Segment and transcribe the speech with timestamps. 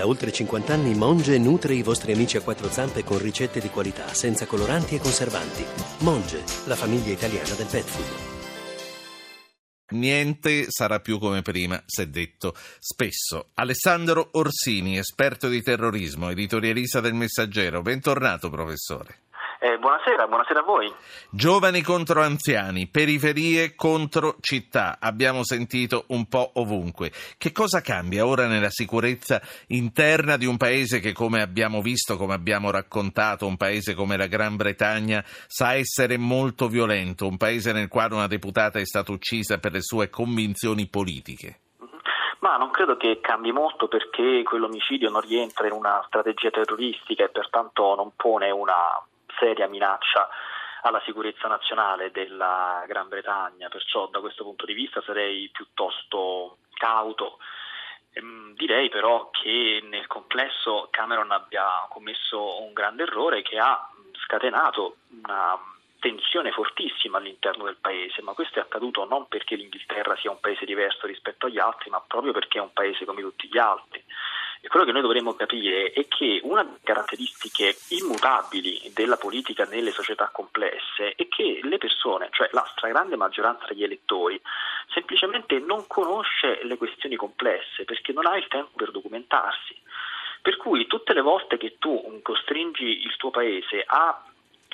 [0.00, 3.68] Da oltre 50 anni Monge nutre i vostri amici a quattro zampe con ricette di
[3.68, 5.62] qualità, senza coloranti e conservanti.
[5.98, 8.38] Monge, la famiglia italiana del pet food.
[9.90, 13.50] Niente sarà più come prima, si è detto spesso.
[13.56, 17.82] Alessandro Orsini, esperto di terrorismo, editorialista del Messaggero.
[17.82, 19.18] Bentornato, professore.
[19.62, 20.90] Eh, buonasera, buonasera a voi.
[21.28, 27.12] Giovani contro anziani, periferie contro città, abbiamo sentito un po' ovunque.
[27.36, 32.32] Che cosa cambia ora nella sicurezza interna di un paese che, come abbiamo visto, come
[32.32, 37.88] abbiamo raccontato, un paese come la Gran Bretagna sa essere molto violento, un paese nel
[37.88, 41.58] quale una deputata è stata uccisa per le sue convinzioni politiche?
[42.38, 47.28] Ma non credo che cambi molto perché quell'omicidio non rientra in una strategia terroristica e
[47.28, 48.72] pertanto non pone una
[49.40, 50.28] seria minaccia
[50.82, 57.38] alla sicurezza nazionale della Gran Bretagna, perciò da questo punto di vista sarei piuttosto cauto.
[58.12, 63.90] Ehm, direi però che nel complesso Cameron abbia commesso un grande errore che ha
[64.24, 65.58] scatenato una
[66.00, 70.64] tensione fortissima all'interno del paese, ma questo è accaduto non perché l'Inghilterra sia un paese
[70.64, 73.89] diverso rispetto agli altri, ma proprio perché è un paese come tutti gli altri.
[74.62, 79.90] E quello che noi dovremmo capire è che una delle caratteristiche immutabili della politica nelle
[79.90, 84.38] società complesse è che le persone, cioè la stragrande maggioranza degli elettori,
[84.92, 89.74] semplicemente non conosce le questioni complesse perché non ha il tempo per documentarsi.
[90.42, 94.24] Per cui tutte le volte che tu costringi il tuo paese a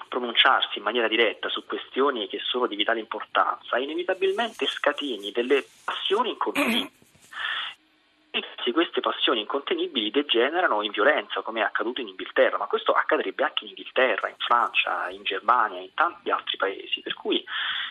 [0.08, 6.30] pronunciarsi in maniera diretta su questioni che sono di vitale importanza, inevitabilmente scatini delle passioni
[6.30, 7.04] incontenibili
[8.62, 13.44] se queste passioni incontenibili degenerano in violenza, come è accaduto in Inghilterra, ma questo accadrebbe
[13.44, 17.00] anche in Inghilterra, in Francia, in Germania, in tanti altri paesi.
[17.00, 17.44] Per cui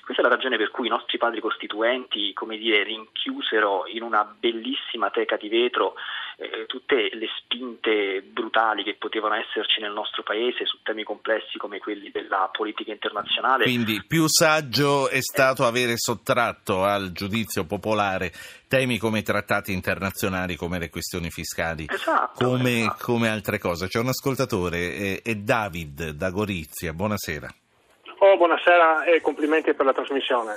[0.06, 4.23] questa è la ragione per cui i nostri padri costituenti, come dire, rinchiusero in una
[4.23, 5.95] bellissima teca di vetro
[6.38, 11.80] eh, tutte le spinte brutali che potevano esserci nel nostro paese su temi complessi come
[11.80, 13.64] quelli della politica internazionale.
[13.64, 18.31] Quindi più saggio è stato avere sottratto al giudizio popolare
[18.68, 23.03] temi come i trattati internazionali, come le questioni fiscali, esatto, come, esatto.
[23.06, 23.88] come, altre cose.
[23.88, 26.94] C'è un ascoltatore, è, è David da Gorizia.
[26.94, 27.47] Buonasera.
[28.25, 30.56] Oh, buonasera e complimenti per la trasmissione.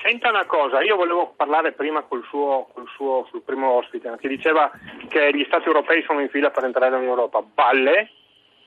[0.00, 4.28] Senta una cosa, io volevo parlare prima col suo, col suo sul primo ospite che
[4.28, 4.70] diceva
[5.08, 7.42] che gli Stati europei sono in fila per entrare in Europa.
[7.42, 8.10] Balle,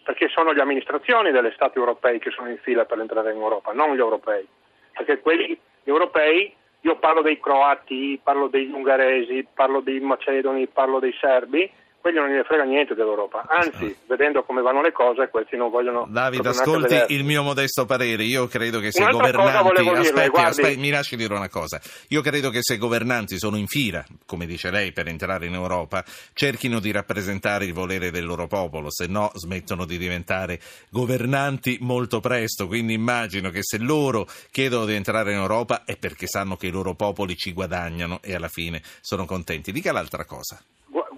[0.04, 3.72] perché sono le amministrazioni degli Stati europei che sono in fila per entrare in Europa,
[3.72, 4.46] non gli europei.
[4.92, 11.16] Perché quelli europei, io parlo dei croati, parlo degli ungheresi, parlo dei macedoni, parlo dei
[11.18, 11.72] serbi,
[12.04, 16.06] quelli non ne frega niente dell'Europa, anzi, vedendo come vanno le cose, questi non vogliono...
[16.10, 19.56] Davide, ascolti il mio modesto parere, io credo che se i governanti...
[19.56, 20.50] Aspetti, dirle, guardi...
[20.50, 24.04] aspetti, mi lasci dire una cosa, io credo che se i governanti sono in fila,
[24.26, 26.04] come dice lei, per entrare in Europa,
[26.34, 30.60] cerchino di rappresentare il volere del loro popolo, se no smettono di diventare
[30.90, 36.28] governanti molto presto, quindi immagino che se loro chiedono di entrare in Europa è perché
[36.28, 39.72] sanno che i loro popoli ci guadagnano e alla fine sono contenti.
[39.72, 40.62] Dica l'altra cosa.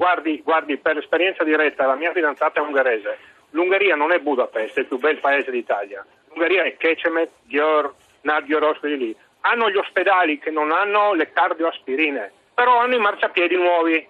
[0.06, 3.18] Guardi, guardi, per esperienza diretta, la mia fidanzata è ungherese.
[3.50, 6.06] L'Ungheria non è Budapest, è il più bel paese d'Italia.
[6.28, 9.16] L'Ungheria è Kecemet, Győr, Nagyoros, quelli lì.
[9.42, 14.08] Hanno gli ospedali che non hanno le cardioaspirine, però hanno i marciapiedi nuovi.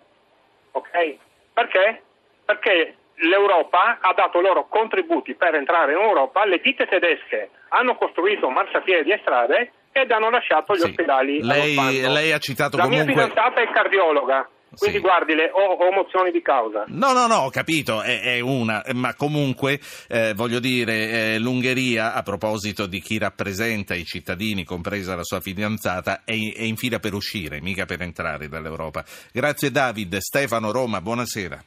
[0.72, 1.16] Ok?
[1.54, 2.02] Perché?
[2.44, 8.50] Perché l'Europa ha dato loro contributi per entrare in Europa, le ditte tedesche hanno costruito
[8.50, 10.90] marciapiedi e strade ed hanno lasciato gli sì.
[10.90, 11.42] ospedali.
[11.42, 13.14] Lei, lei, ha citato la comunque...
[13.14, 14.50] mia fidanzata è cardiologa.
[14.78, 15.02] Quindi sì.
[15.02, 16.86] guardi, le, ho, ho, mozioni di causa.
[16.88, 22.13] No, no, no, ho capito, è, è una, ma comunque eh, voglio dire, eh, l'Ungheria,
[22.13, 27.00] a proposito di chi rappresenta i cittadini, compresa la sua fidanzata, è, è in fila
[27.00, 29.03] per uscire, mica per entrare dall'Europa.
[29.31, 30.18] Grazie David.
[30.18, 31.64] Stefano Roma, buonasera.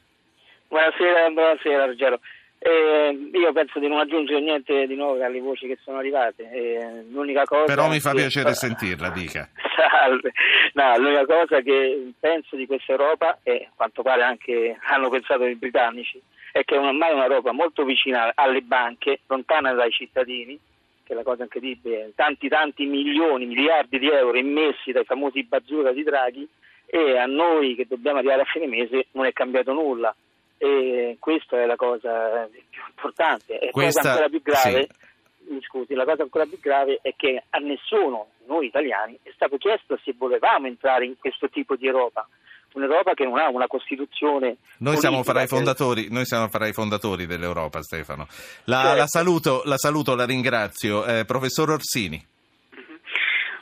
[0.69, 2.21] Buonasera, buonasera Ruggero.
[2.61, 6.51] Eh, io penso di non aggiungere niente di nuovo alle voci che sono arrivate.
[6.51, 8.17] Eh, l'unica cosa Però mi fa che...
[8.17, 9.49] piacere sentirla, dica.
[9.77, 10.33] Salve.
[10.73, 15.45] No, l'unica cosa che penso di questa Europa, e a quanto pare anche hanno pensato
[15.45, 16.21] i britannici,
[16.53, 20.59] è che è ormai un'Europa molto vicina alle banche, lontana dai cittadini,
[21.05, 25.93] che è la cosa incredibile, tanti tanti milioni, miliardi di euro immessi dai famosi bazooka
[25.93, 26.47] di Draghi
[26.87, 30.15] e a noi che dobbiamo arrivare a fine mese non è cambiato nulla
[30.59, 33.59] e questa è la cosa più importante.
[33.59, 35.53] E questa, cosa ancora più grave, sì.
[35.53, 39.57] mi scusi, la cosa ancora più grave è che a nessuno, noi italiani, è stato
[39.57, 42.29] chiesto se volevamo entrare in questo tipo di Europa.
[42.75, 44.59] Un'Europa che non ha una Costituzione.
[44.79, 48.27] Noi siamo fra i fondatori, noi siamo fra i fondatori dell'Europa, Stefano.
[48.65, 48.97] La, certo.
[48.99, 51.05] la, saluto, la saluto, la ringrazio.
[51.07, 52.23] Eh, professor Orsini.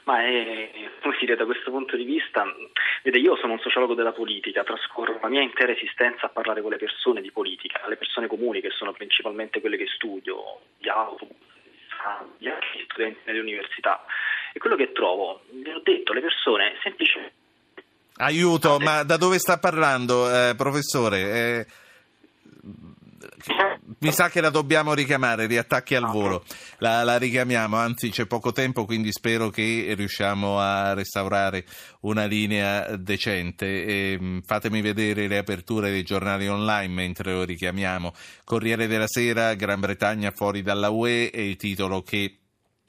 [0.07, 0.71] Ma è,
[1.03, 2.45] come dire, da questo punto di vista,
[3.03, 6.71] vede, io sono un sociologo della politica, trascorro la mia intera esistenza a parlare con
[6.71, 11.35] le persone di politica, le persone comuni che sono principalmente quelle che studio, gli autobus,
[12.39, 12.49] gli
[12.85, 14.05] studenti nelle università.
[14.53, 17.35] E quello che trovo, vi ho detto, le persone semplicemente...
[18.19, 21.19] Aiuto, ma da dove sta parlando, eh, professore?
[21.19, 21.67] Eh
[23.99, 26.45] mi sa che la dobbiamo richiamare, riattacchi al volo.
[26.79, 31.65] La, la, richiamiamo, anzi c'è poco tempo, quindi spero che riusciamo a restaurare
[32.01, 33.85] una linea decente.
[33.85, 38.13] E, mm, fatemi vedere le aperture dei giornali online mentre lo richiamiamo.
[38.45, 42.39] Corriere della Sera, Gran Bretagna fuori dalla UE è il titolo che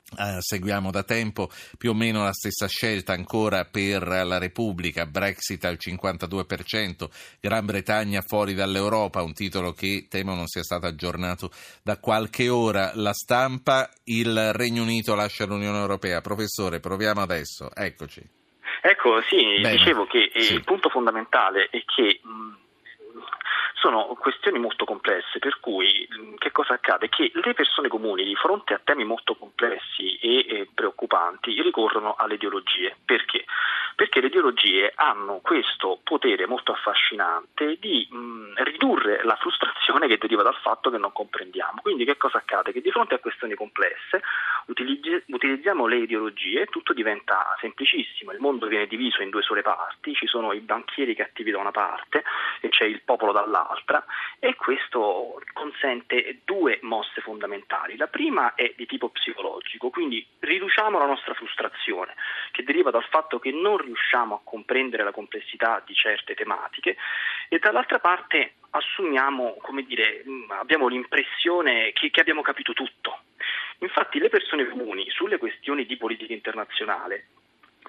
[0.10, 5.66] Uh, seguiamo da tempo più o meno la stessa scelta ancora per la Repubblica, Brexit
[5.66, 7.10] al 52%,
[7.42, 11.52] Gran Bretagna fuori dall'Europa, un titolo che temo non sia stato aggiornato
[11.84, 12.92] da qualche ora.
[12.94, 16.22] La stampa, il Regno Unito lascia l'Unione Europea.
[16.22, 18.22] Professore, proviamo adesso, eccoci.
[18.82, 19.76] Ecco, sì, Bene.
[19.76, 20.54] dicevo che sì.
[20.54, 22.22] il punto fondamentale è che...
[22.24, 22.66] Mh,
[23.80, 26.08] sono questioni molto complesse, per cui
[26.38, 27.10] che cosa accade?
[27.10, 32.36] Che le persone comuni di fronte a temi molto complessi e, e preoccupanti ricorrono alle
[32.36, 32.96] ideologie.
[33.06, 33.46] Perché?
[33.96, 40.44] Perché le ideologie hanno questo potere molto affascinante di mh, ridurre la frustrazione che deriva
[40.44, 41.82] dal fatto che non comprendiamo.
[41.82, 42.72] Quindi che cosa accade?
[42.72, 44.22] Che di fronte a questioni complesse
[44.68, 48.32] utilizzi- utilizziamo le ideologie e tutto diventa semplicissimo.
[48.32, 51.72] Il mondo viene diviso in due sole parti, ci sono i banchieri cattivi da una
[51.72, 52.24] parte
[52.62, 54.04] e c'è il popolo dall'altra
[54.40, 57.98] e questo consente due mosse fondamentali.
[57.98, 62.14] La prima è di tipo psicologico, quindi riduciamo la nostra frustrazione
[62.52, 66.98] che deriva dal fatto che non riusciamo a comprendere la complessità di certe tematiche
[67.50, 70.24] e dall'altra parte assumiamo, come dire,
[70.60, 73.20] abbiamo l'impressione che, che abbiamo capito tutto.
[73.80, 77.28] Infatti le persone comuni sulle questioni di politica internazionale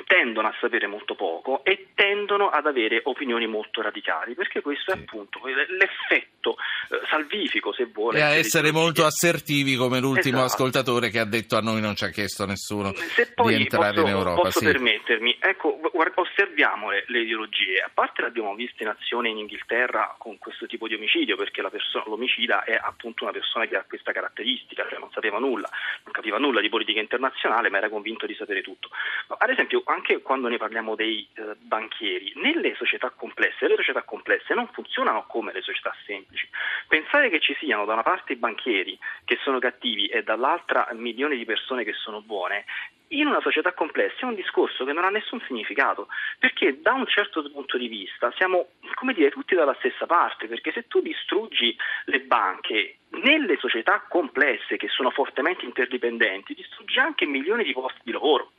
[0.06, 4.98] tendono a sapere molto poco e tendono ad avere opinioni molto radicali, perché questo sì.
[4.98, 6.56] è appunto l'effetto
[6.90, 8.18] eh, salvifico, se vuole.
[8.18, 10.54] E a essere molto assertivi, come l'ultimo esatto.
[10.54, 14.08] ascoltatore che ha detto a noi non ci ha chiesto nessuno di entrare posso, in
[14.08, 14.40] Europa.
[14.42, 14.64] Posso sì.
[14.64, 15.78] permettermi, ecco,
[16.14, 20.88] osserviamo le, le, ideologie, a parte l'abbiamo vista in azione in Inghilterra con questo tipo
[20.88, 25.10] di omicidio, perché persona, l'omicida è appunto una persona che ha questa caratteristica, cioè non
[25.12, 25.68] sapeva nulla,
[26.04, 28.88] non capiva nulla di politica internazionale, ma era convinto di sapere tutto.
[29.28, 34.02] Ma, ad esempio, anche quando ne parliamo dei eh, banchieri, nelle società complesse, le società
[34.02, 36.48] complesse non funzionano come le società semplici.
[36.86, 41.36] Pensare che ci siano da una parte i banchieri che sono cattivi e dall'altra milioni
[41.36, 42.64] di persone che sono buone
[43.08, 46.08] in una società complessa è un discorso che non ha nessun significato,
[46.38, 50.72] perché da un certo punto di vista siamo, come dire, tutti dalla stessa parte, perché
[50.72, 51.74] se tu distruggi
[52.04, 58.12] le banche nelle società complesse che sono fortemente interdipendenti, distruggi anche milioni di posti di
[58.12, 58.50] lavoro.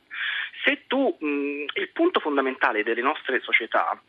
[0.64, 4.00] Se tu, mh, il punto fondamentale delle nostre società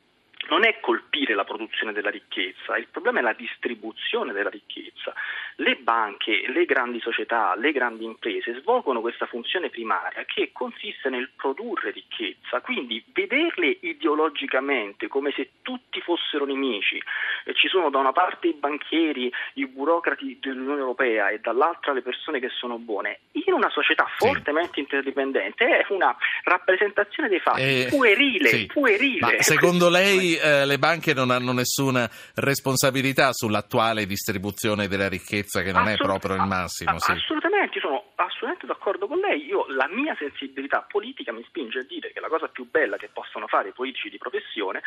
[0.52, 5.14] non è colpire la produzione della ricchezza, il problema è la distribuzione della ricchezza.
[5.56, 11.30] Le banche, le grandi società, le grandi imprese svolgono questa funzione primaria che consiste nel
[11.38, 17.02] produrre ricchezza, quindi vederle ideologicamente come se tutti fossero nemici,
[17.46, 22.02] e ci sono da una parte i banchieri, i burocrati dell'Unione Europea e dall'altra le
[22.02, 24.80] persone che sono buone, in una società fortemente sì.
[24.82, 26.14] interdipendente è una
[26.44, 28.66] rappresentazione dei fatti eh, puerile, sì.
[28.66, 29.20] puerile.
[29.20, 35.72] Ma secondo lei eh, le banche non hanno nessuna responsabilità sull'attuale distribuzione della ricchezza che
[35.72, 37.00] non Assolut- è proprio il massimo.
[37.00, 37.12] Sì.
[37.12, 39.46] Assolutamente, sono assolutamente d'accordo con lei.
[39.46, 43.10] Io, la mia sensibilità politica mi spinge a dire che la cosa più bella che
[43.12, 44.82] possono fare i politici di professione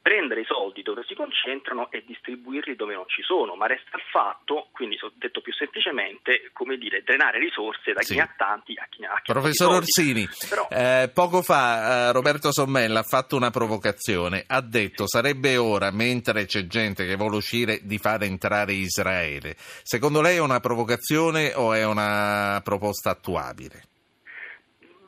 [0.00, 4.02] prendere i soldi dove si concentrano e distribuirli dove non ci sono, ma resta il
[4.10, 8.14] fatto, quindi detto più semplicemente, come dire, drenare risorse da chi sì.
[8.16, 9.32] ne ha tanti a chi ne ha tanti.
[9.32, 10.68] Professor Orsini, Però...
[10.70, 16.46] eh, poco fa eh, Roberto Sommella ha fatto una provocazione, ha detto sarebbe ora, mentre
[16.46, 19.54] c'è gente che vuole uscire, di fare entrare Israele.
[19.56, 23.89] Secondo lei è una provocazione o è una proposta attuabile?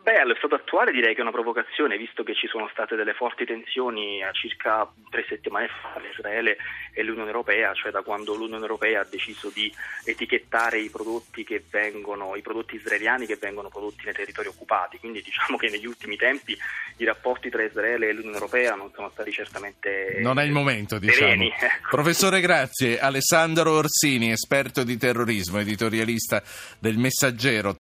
[0.03, 3.15] Beh, allo stato attuale direi che è una provocazione, visto che ci sono state delle
[3.15, 6.57] forti tensioni a circa tre settimane fa tra Israele
[6.93, 9.73] e l'Unione Europea, cioè da quando l'Unione Europea ha deciso di
[10.05, 14.99] etichettare i prodotti, vengono, i prodotti israeliani che vengono prodotti nei territori occupati.
[14.99, 16.59] Quindi diciamo che negli ultimi tempi
[16.97, 20.99] i rapporti tra Israele e l'Unione Europea non sono stati certamente Non è il momento,
[20.99, 21.45] diciamo.
[21.45, 21.89] Ecco.
[21.91, 22.99] Professore, grazie.
[22.99, 26.43] Alessandro Orsini, esperto di terrorismo, editorialista
[26.81, 27.71] del Messaggero.